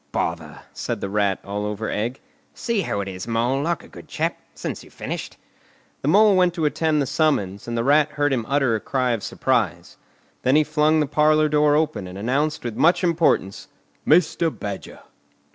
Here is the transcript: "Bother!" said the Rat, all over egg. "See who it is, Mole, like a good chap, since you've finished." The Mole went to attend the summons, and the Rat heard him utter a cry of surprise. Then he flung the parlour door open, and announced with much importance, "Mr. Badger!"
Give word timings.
"Bother!" 0.11 0.61
said 0.73 0.99
the 0.99 1.11
Rat, 1.11 1.37
all 1.45 1.63
over 1.63 1.87
egg. 1.91 2.21
"See 2.55 2.81
who 2.81 3.01
it 3.01 3.07
is, 3.07 3.27
Mole, 3.27 3.61
like 3.61 3.83
a 3.83 3.87
good 3.87 4.07
chap, 4.07 4.35
since 4.55 4.83
you've 4.83 4.93
finished." 4.95 5.37
The 6.01 6.07
Mole 6.07 6.35
went 6.35 6.55
to 6.55 6.65
attend 6.65 6.99
the 7.03 7.05
summons, 7.05 7.67
and 7.67 7.77
the 7.77 7.83
Rat 7.83 8.13
heard 8.13 8.33
him 8.33 8.43
utter 8.49 8.73
a 8.75 8.79
cry 8.79 9.11
of 9.11 9.21
surprise. 9.21 9.97
Then 10.41 10.55
he 10.55 10.63
flung 10.63 11.01
the 11.01 11.05
parlour 11.05 11.49
door 11.49 11.75
open, 11.75 12.07
and 12.07 12.17
announced 12.17 12.63
with 12.63 12.75
much 12.75 13.03
importance, 13.03 13.67
"Mr. 14.07 14.49
Badger!" 14.49 15.01